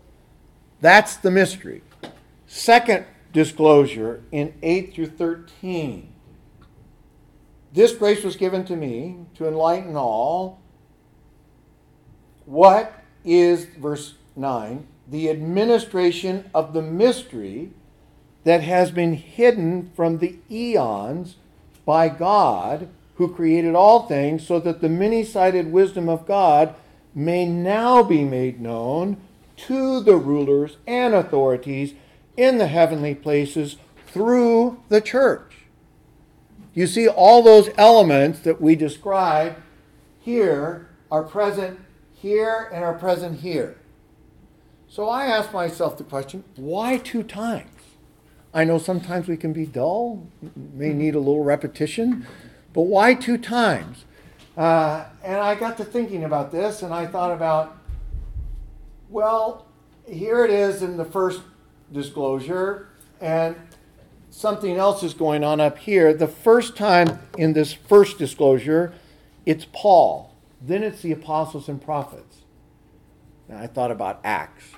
[0.81, 1.81] That's the mystery.
[2.47, 6.13] Second disclosure in 8 through 13.
[7.73, 10.59] This grace was given to me to enlighten all.
[12.45, 17.71] What is, verse 9, the administration of the mystery
[18.45, 21.35] that has been hidden from the eons
[21.85, 26.75] by God who created all things, so that the many sided wisdom of God
[27.13, 29.17] may now be made known
[29.57, 31.93] to the rulers and authorities
[32.37, 35.53] in the heavenly places through the church.
[36.73, 39.57] You see, all those elements that we describe
[40.19, 41.79] here are present
[42.13, 43.77] here and are present here.
[44.87, 47.71] So I ask myself the question why two times?
[48.53, 52.25] I know sometimes we can be dull, may need a little repetition,
[52.73, 54.05] but why two times?
[54.55, 57.77] Uh, and I got to thinking about this, and I thought about,
[59.09, 59.67] well,
[60.07, 61.41] here it is in the first
[61.91, 62.87] disclosure,
[63.21, 63.55] and
[64.29, 66.13] something else is going on up here.
[66.13, 68.93] The first time in this first disclosure,
[69.45, 72.41] it's Paul, then it's the apostles and prophets.
[73.49, 74.71] And I thought about Acts.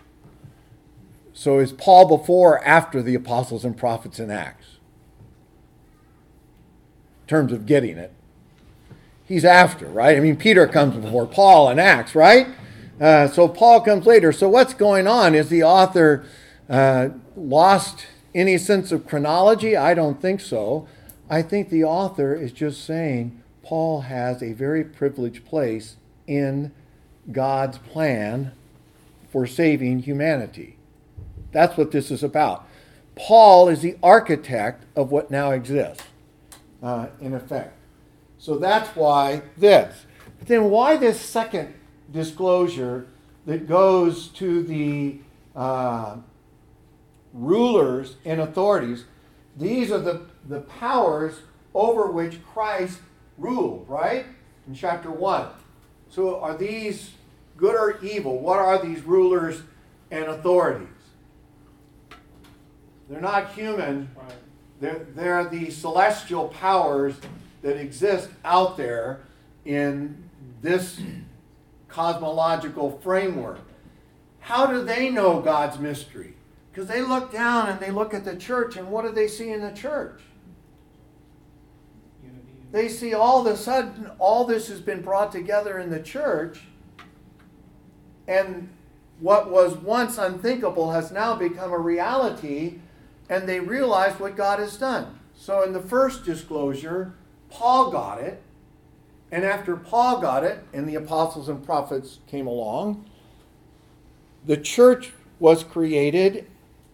[1.33, 4.77] So is Paul before or after the apostles and prophets in Acts?
[7.21, 8.13] In terms of getting it.
[9.25, 10.17] He's after, right?
[10.17, 12.47] I mean, Peter comes before Paul in Acts, right?
[12.99, 14.31] Uh, so Paul comes later.
[14.31, 15.33] So what's going on?
[15.33, 16.25] Is the author
[16.69, 18.05] uh, lost
[18.35, 19.75] any sense of chronology?
[19.75, 20.87] I don't think so.
[21.29, 25.95] I think the author is just saying Paul has a very privileged place
[26.27, 26.71] in
[27.31, 28.51] God's plan
[29.31, 30.77] for saving humanity.
[31.51, 32.67] That's what this is about.
[33.15, 36.03] Paul is the architect of what now exists,
[36.81, 37.75] uh, in effect.
[38.37, 40.05] So that's why this.
[40.37, 41.73] But then why this second
[42.11, 43.07] disclosure
[43.45, 45.19] that goes to the
[45.55, 46.17] uh,
[47.33, 49.05] rulers and authorities?
[49.55, 51.41] These are the, the powers
[51.73, 52.99] over which Christ
[53.37, 54.25] ruled, right?
[54.67, 55.47] In chapter 1.
[56.09, 57.11] So are these
[57.57, 58.39] good or evil?
[58.39, 59.61] What are these rulers
[60.11, 60.87] and authorities?
[63.09, 64.09] They're not human.
[64.79, 67.15] They're, they're the celestial powers
[67.61, 69.21] that exist out there
[69.65, 70.29] in
[70.61, 70.99] this
[71.87, 73.59] cosmological framework.
[74.39, 76.33] How do they know God's mystery?
[76.79, 79.51] Because they look down and they look at the church, and what do they see
[79.51, 80.21] in the church?
[82.71, 86.61] They see all of a sudden all this has been brought together in the church,
[88.29, 88.69] and
[89.19, 92.79] what was once unthinkable has now become a reality
[93.27, 95.19] and they realize what God has done.
[95.35, 97.13] So, in the first disclosure,
[97.49, 98.41] Paul got it.
[99.33, 103.03] And after Paul got it, and the apostles and prophets came along,
[104.45, 106.47] the church was created,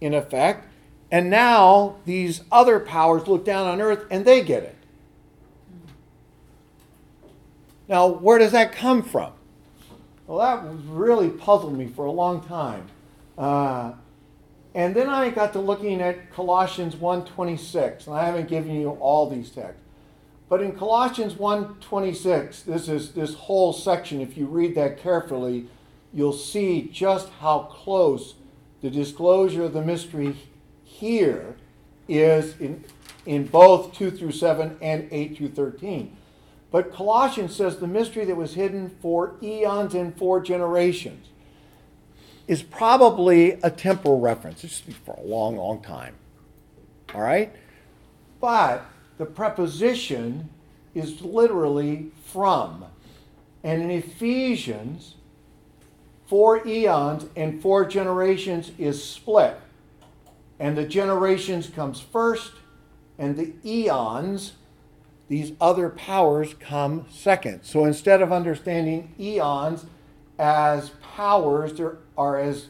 [0.05, 0.67] in effect,
[1.11, 4.75] and now these other powers look down on earth and they get it.
[7.87, 9.33] Now, where does that come from?
[10.27, 12.87] Well, that really puzzled me for a long time.
[13.37, 13.93] Uh,
[14.73, 19.29] and then I got to looking at Colossians 1.26, and I haven't given you all
[19.29, 19.81] these texts.
[20.49, 25.67] But in Colossians 1.26, this is this whole section, if you read that carefully,
[26.13, 28.35] you'll see just how close
[28.85, 30.35] the disclosure of the mystery
[30.83, 31.55] here
[32.07, 32.83] is in,
[33.25, 36.15] in both 2 through 7 and 8 through 13.
[36.69, 41.29] But Colossians says the mystery that was hidden for eons and for generations
[42.47, 44.63] is probably a temporal reference.
[44.63, 46.13] It's for a long, long time.
[47.15, 47.55] All right?
[48.39, 48.85] But
[49.17, 50.47] the preposition
[50.93, 52.85] is literally from.
[53.63, 55.15] And in Ephesians,
[56.27, 59.59] for eons and for generations is split.
[60.59, 62.53] And the generations comes first,
[63.17, 64.53] and the eons,
[65.27, 67.63] these other powers, come second.
[67.63, 69.85] So instead of understanding eons
[70.39, 72.69] as powers, there are as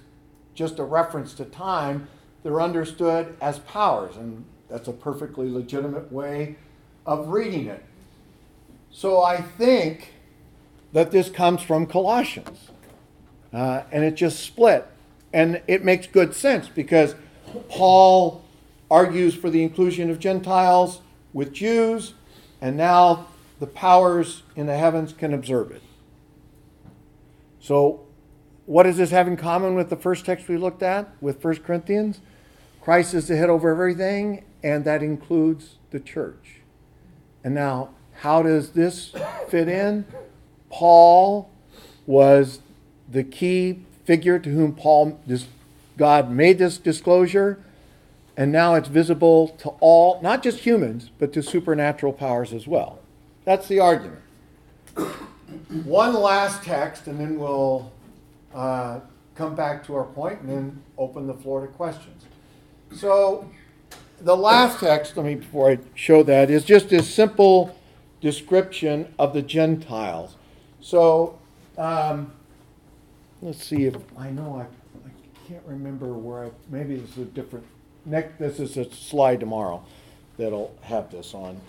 [0.53, 2.07] just a reference to time,
[2.43, 4.15] they're understood as powers.
[4.15, 6.55] And that's a perfectly legitimate way
[7.05, 7.83] of reading it.
[8.91, 10.13] So I think
[10.93, 12.71] that this comes from Colossians.
[13.55, 14.85] Uh, and it just split.
[15.31, 17.15] And it makes good sense because
[17.69, 18.43] Paul
[18.91, 20.99] argues for the inclusion of Gentiles
[21.31, 22.13] with Jews,
[22.61, 23.27] and now
[23.61, 25.81] the powers in the heavens can observe it.
[27.61, 28.01] So,
[28.65, 31.57] what does this have in common with the first text we looked at with 1
[31.57, 32.19] Corinthians?
[32.81, 36.61] Christ is the head over everything, and that includes the church.
[37.43, 37.89] And now,
[38.19, 39.13] how does this
[39.47, 40.05] fit in?
[40.69, 41.49] Paul
[42.05, 42.59] was
[43.09, 45.47] the key figure to whom Paul, this,
[45.97, 47.63] God made this disclosure,
[48.37, 52.99] and now it's visible to all, not just humans, but to supernatural powers as well.
[53.45, 54.21] That's the argument.
[55.83, 57.91] One last text, and then we'll
[58.53, 58.99] uh,
[59.35, 62.25] come back to our point and then open the floor to questions.
[62.93, 63.49] So,
[64.21, 67.77] the last text, let me, before I show that, is just a simple
[68.21, 70.35] description of the Gentiles.
[70.81, 71.37] So,
[71.77, 72.31] um,
[73.41, 75.11] let's see if I know I, I
[75.47, 77.65] can't remember where I maybe this is a different
[78.05, 79.83] next this is a slide tomorrow
[80.37, 81.59] that'll have this on.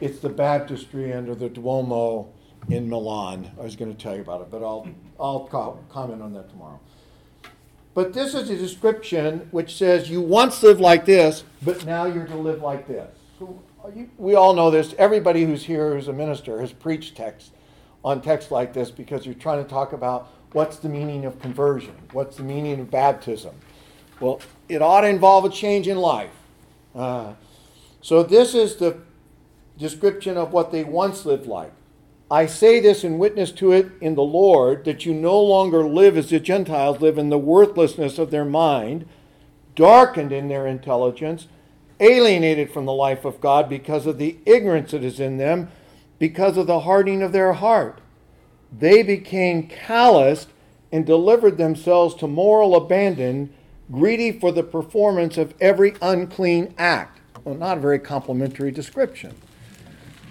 [0.00, 2.28] It's the baptistry under the Duomo
[2.68, 3.50] in Milan.
[3.58, 6.50] I was going to tell you about it, but I'll I'll co- comment on that
[6.50, 6.80] tomorrow.
[7.94, 12.26] But this is a description which says you once lived like this, but now you're
[12.26, 13.08] to live like this.
[13.38, 13.62] So
[13.94, 14.94] you, we all know this.
[14.98, 17.52] Everybody who's here who's a minister has preached text
[18.04, 21.94] on text like this because you're trying to talk about what's the meaning of conversion,
[22.12, 23.54] what's the meaning of baptism.
[24.20, 24.40] Well,
[24.70, 26.30] it ought to involve a change in life.
[26.94, 27.34] Uh,
[28.00, 28.96] so this is the
[29.76, 31.72] description of what they once lived like.
[32.30, 36.16] I say this in witness to it in the Lord, that you no longer live
[36.16, 39.06] as the Gentiles live in the worthlessness of their mind,
[39.74, 41.48] darkened in their intelligence,
[42.00, 45.68] alienated from the life of God because of the ignorance that is in them,
[46.18, 48.00] because of the hardening of their heart.
[48.72, 50.48] They became calloused
[50.92, 53.52] and delivered themselves to moral abandon,
[53.90, 57.20] greedy for the performance of every unclean act.
[57.44, 59.34] Well, not a very complimentary description.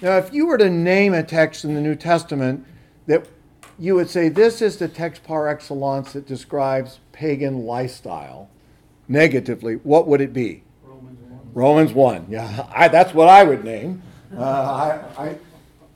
[0.02, 2.66] Now, if you were to name a text in the New Testament
[3.08, 3.28] that
[3.80, 8.50] you would say this is the text par excellence that describes pagan lifestyle
[9.08, 10.64] negatively, what would it be?
[10.84, 11.52] Romans one.
[11.54, 12.26] Romans 1.
[12.30, 14.02] Yeah, I, that's what I would name.
[14.36, 14.42] Uh,
[15.18, 15.38] I, I,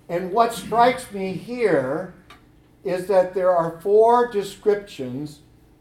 [0.07, 2.13] and what strikes me here
[2.83, 5.39] is that there are four descriptions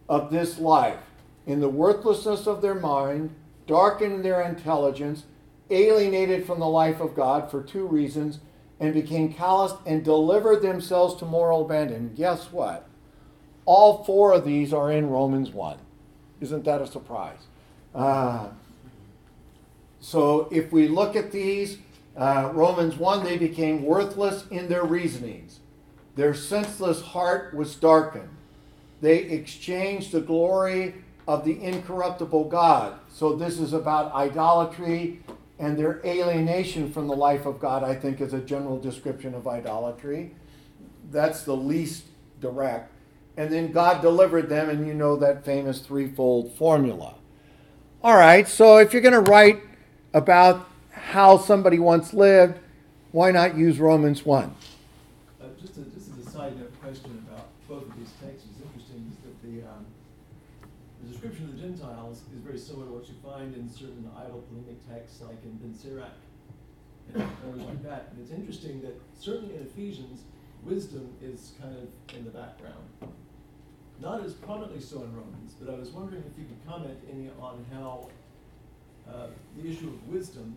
[0.08, 0.98] of this life
[1.46, 3.34] in the worthlessness of their mind,
[3.66, 5.24] darkened in their intelligence,
[5.70, 8.40] alienated from the life of God for two reasons,
[8.80, 12.14] and became calloused and delivered themselves to moral abandon.
[12.14, 12.86] Guess what?
[13.64, 15.78] All four of these are in Romans 1.
[16.40, 17.46] Isn't that a surprise?
[17.94, 18.48] Uh,
[20.00, 21.78] so if we look at these,
[22.16, 25.60] uh, Romans 1, they became worthless in their reasonings.
[26.18, 28.28] Their senseless heart was darkened.
[29.00, 30.96] They exchanged the glory
[31.28, 32.98] of the incorruptible God.
[33.08, 35.20] So this is about idolatry
[35.60, 39.46] and their alienation from the life of God, I think, is a general description of
[39.46, 40.32] idolatry.
[41.12, 42.06] That's the least
[42.40, 42.90] direct.
[43.36, 47.14] And then God delivered them, and you know that famous threefold formula.
[48.02, 49.60] All right, so if you're going to write
[50.12, 52.58] about how somebody once lived,
[53.12, 54.52] why not use Romans 1?
[55.40, 58.62] Uh, just, a, just as a side note question about both of these texts, is
[58.62, 59.86] interesting is that the, um,
[61.02, 64.42] the description of the Gentiles is very similar to what you find in certain idol
[64.48, 66.10] polemic texts, like in Ben Sirach
[67.14, 68.08] and others like that.
[68.10, 70.22] And it's interesting that certainly in Ephesians,
[70.64, 72.84] wisdom is kind of in the background.
[74.00, 77.30] Not as prominently so in Romans, but I was wondering if you could comment any
[77.40, 78.08] on how
[79.08, 80.56] uh, the issue of wisdom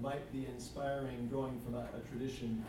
[0.00, 2.64] might be inspiring, drawing from a, a tradition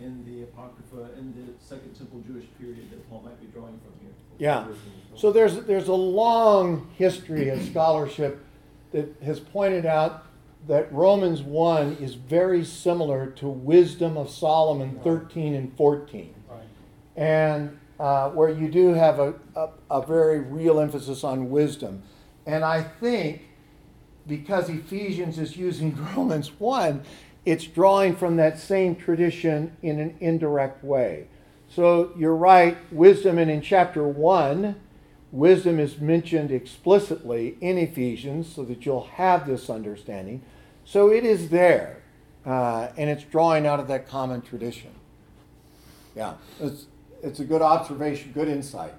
[0.00, 3.92] in the Apocrypha, in the Second Temple Jewish period that Paul might be drawing from
[4.00, 4.12] here.
[4.38, 4.66] Yeah.
[5.16, 8.44] So there's, there's a long history of scholarship
[8.92, 10.24] that has pointed out
[10.66, 16.34] that Romans 1 is very similar to Wisdom of Solomon 13 and 14.
[16.48, 16.60] Right.
[17.16, 22.02] And uh, where you do have a, a, a very real emphasis on wisdom.
[22.46, 23.42] And I think
[24.26, 27.04] because Ephesians is using Romans 1,
[27.44, 31.28] it's drawing from that same tradition in an indirect way.
[31.68, 34.76] So you're right, wisdom, and in chapter 1,
[35.32, 40.42] wisdom is mentioned explicitly in Ephesians so that you'll have this understanding.
[40.84, 42.02] So it is there,
[42.46, 44.92] uh, and it's drawing out of that common tradition.
[46.14, 46.86] Yeah, it's,
[47.22, 48.94] it's a good observation, good insight.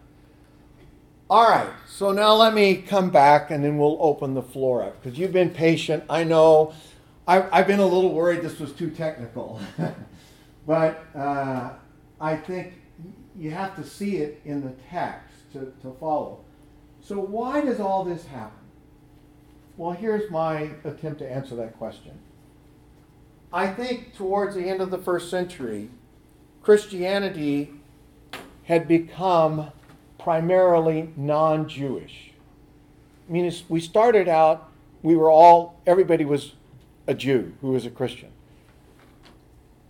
[1.28, 5.02] All right, so now let me come back and then we'll open the floor up
[5.02, 6.04] because you've been patient.
[6.08, 6.74] I know
[7.28, 9.60] I, I've been a little worried this was too technical,
[10.68, 11.72] but uh,
[12.22, 12.74] I think
[13.36, 16.42] you have to see it in the text to, to follow.
[17.02, 18.60] So, why does all this happen?
[19.78, 22.14] Well, here's my attempt to answer that question.
[23.52, 25.90] I think towards the end of the first century,
[26.62, 27.72] Christianity
[28.64, 29.72] had become
[30.18, 32.32] primarily non Jewish.
[33.28, 34.70] I mean, we started out,
[35.02, 36.54] we were all, everybody was
[37.08, 38.32] a Jew who is a Christian.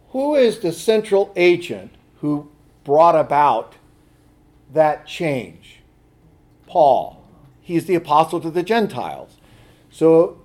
[0.09, 1.91] Who is the central agent
[2.21, 2.49] who
[2.83, 3.75] brought about
[4.73, 5.81] that change?
[6.67, 7.23] Paul.
[7.61, 9.37] He's the apostle to the Gentiles.
[9.89, 10.41] So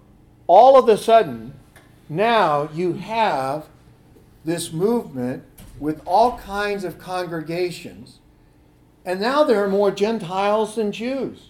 [0.47, 1.55] all of a sudden,
[2.09, 3.67] now you have
[4.45, 5.45] this movement
[5.79, 8.19] with all kinds of congregations,
[9.05, 11.50] and now there are more Gentiles than Jews.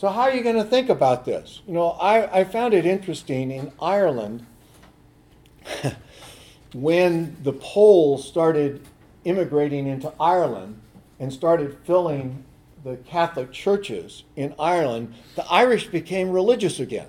[0.00, 1.60] So, how are you going to think about this?
[1.66, 4.46] You know, I, I found it interesting in Ireland
[6.74, 8.80] when the Poles started
[9.24, 10.80] immigrating into Ireland
[11.18, 12.42] and started filling
[12.82, 17.08] the Catholic churches in Ireland, the Irish became religious again.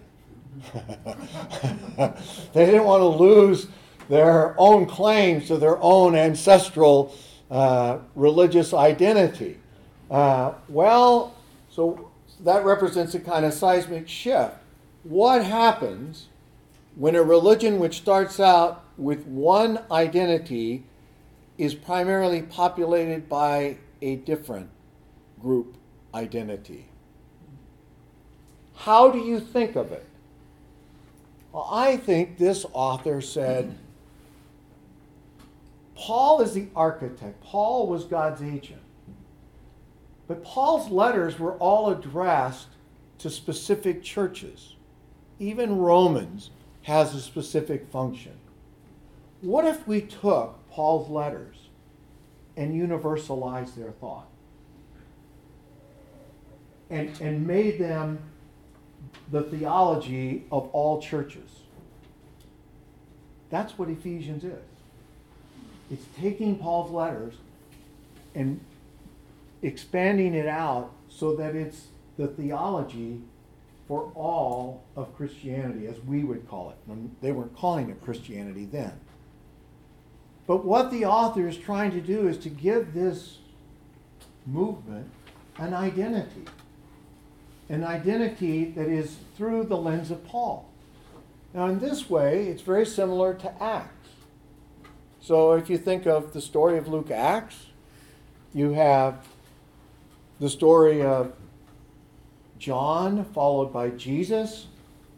[0.75, 3.67] they didn't want to lose
[4.09, 7.15] their own claims to their own ancestral
[7.49, 9.57] uh, religious identity.
[10.09, 11.37] Uh, well,
[11.69, 12.10] so
[12.43, 14.55] that represents a kind of seismic shift.
[15.03, 16.27] What happens
[16.95, 20.83] when a religion which starts out with one identity
[21.57, 24.69] is primarily populated by a different
[25.39, 25.75] group
[26.13, 26.87] identity?
[28.75, 30.05] How do you think of it?
[31.51, 33.77] Well, I think this author said
[35.95, 38.81] Paul is the architect, Paul was God's agent.
[40.31, 42.67] But Paul's letters were all addressed
[43.17, 44.77] to specific churches.
[45.39, 46.51] Even Romans
[46.83, 48.31] has a specific function.
[49.41, 51.67] What if we took Paul's letters
[52.55, 54.29] and universalized their thought?
[56.89, 58.17] And, and made them
[59.31, 61.49] the theology of all churches.
[63.49, 64.63] That's what Ephesians is.
[65.91, 67.33] It's taking Paul's letters
[68.33, 68.61] and
[69.61, 71.87] expanding it out so that it's
[72.17, 73.21] the theology
[73.87, 77.21] for all of Christianity, as we would call it.
[77.21, 78.93] They weren't calling it Christianity then.
[80.47, 83.39] But what the author is trying to do is to give this
[84.45, 85.09] movement
[85.57, 86.45] an identity.
[87.69, 90.69] An identity that is through the lens of Paul.
[91.53, 94.09] Now, in this way, it's very similar to Acts.
[95.19, 97.67] So, if you think of the story of Luke Acts,
[98.53, 99.27] you have
[100.41, 101.33] the story of
[102.57, 104.65] John, followed by Jesus,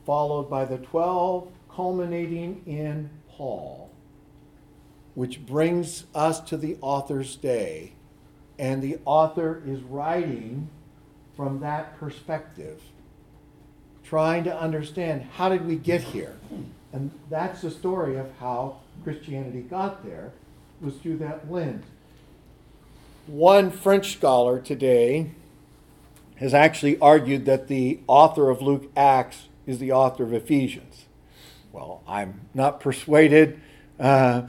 [0.06, 3.90] followed by the 12, culminating in Paul,
[5.16, 7.94] which brings us to the author's day.
[8.60, 10.68] And the author is writing
[11.38, 12.82] from that perspective,
[14.04, 16.36] trying to understand how did we get here?
[16.92, 20.34] And that's the story of how Christianity got there,
[20.82, 21.86] was through that lens.
[23.26, 25.32] One French scholar today
[26.36, 31.06] has actually argued that the author of Luke Acts is the author of Ephesians.
[31.72, 33.62] well, I'm not persuaded.
[33.98, 34.44] Uh,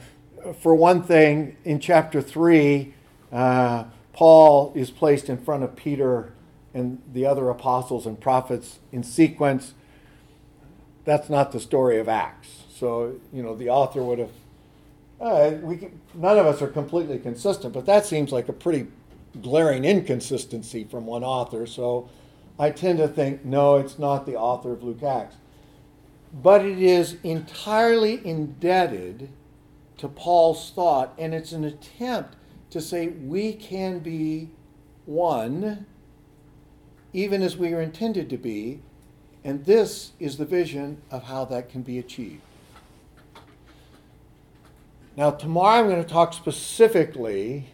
[0.59, 2.93] for one thing, in chapter 3,
[3.31, 6.33] uh, Paul is placed in front of Peter
[6.73, 9.73] and the other apostles and prophets in sequence.
[11.05, 12.63] That's not the story of Acts.
[12.73, 14.31] So, you know, the author would have.
[15.19, 18.87] Uh, we can, none of us are completely consistent, but that seems like a pretty
[19.41, 21.65] glaring inconsistency from one author.
[21.65, 22.09] So
[22.59, 25.35] I tend to think, no, it's not the author of Luke Acts.
[26.33, 29.29] But it is entirely indebted
[29.97, 32.35] to Paul's thought, and it's an attempt
[32.71, 34.49] to say we can be
[35.05, 35.85] one,
[37.13, 38.81] even as we are intended to be,
[39.45, 42.41] and this is the vision of how that can be achieved.
[45.17, 47.67] Now, tomorrow I'm going to talk specifically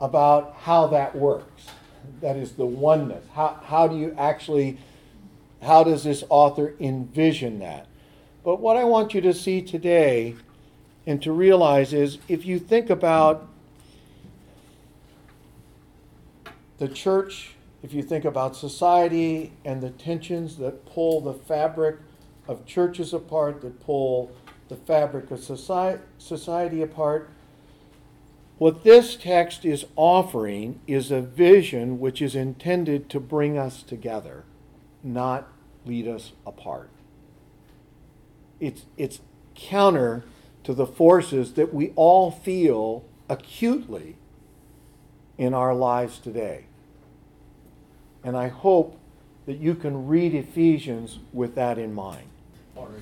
[0.00, 1.66] about how that works.
[2.20, 3.24] That is the oneness.
[3.34, 4.78] How, how do you actually,
[5.62, 7.86] how does this author envision that?
[8.42, 10.34] But what I want you to see today
[11.06, 13.46] and to realize is if you think about
[16.78, 21.96] the church, if you think about society and the tensions that pull the fabric
[22.48, 24.32] of churches apart, that pull
[24.70, 27.28] the fabric of society, society apart,
[28.56, 34.44] what this text is offering is a vision which is intended to bring us together,
[35.02, 35.48] not
[35.84, 36.88] lead us apart.
[38.60, 39.20] It's, it's
[39.54, 40.24] counter
[40.64, 44.16] to the forces that we all feel acutely
[45.36, 46.66] in our lives today.
[48.22, 48.98] And I hope
[49.46, 52.29] that you can read Ephesians with that in mind.